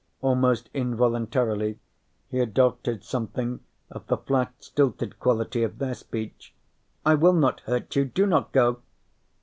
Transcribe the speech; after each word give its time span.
Almost 0.21 0.71
involuntarily, 0.73 1.77
he 2.31 2.39
adopted 2.39 3.03
something 3.03 3.59
of 3.91 4.07
the 4.07 4.17
flat 4.17 4.51
stilted 4.57 5.19
quality 5.19 5.61
of 5.61 5.77
their 5.77 5.93
speech: 5.93 6.55
"I 7.05 7.13
will 7.13 7.33
not 7.33 7.59
hurt 7.67 7.95
you. 7.95 8.05
Do 8.05 8.25
not 8.25 8.51
go." 8.51 8.81